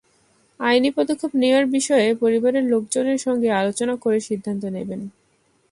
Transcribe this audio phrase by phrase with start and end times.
[0.59, 5.01] আইনি পদক্ষেপ নেওয়ার বিষয়ে পরিবারের লোকজনের সঙ্গে আলোচনা করে সিদ্ধান্ত নেবেন।